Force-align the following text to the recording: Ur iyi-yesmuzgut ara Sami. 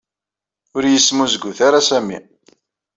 Ur 0.75 0.83
iyi-yesmuzgut 0.85 1.59
ara 1.67 1.79
Sami. 1.89 2.17